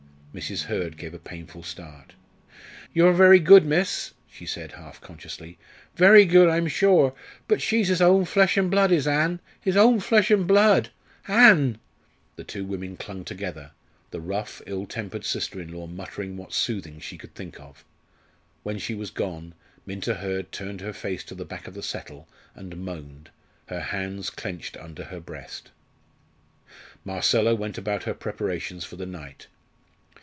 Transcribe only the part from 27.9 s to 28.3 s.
her